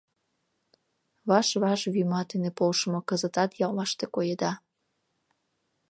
Ваш-ваш 1.29 1.81
вӱма 1.93 2.21
дене 2.31 2.49
полшымо 2.57 2.99
кызытат 3.09 3.51
яллаште 3.65 4.05
коеда. 4.15 4.51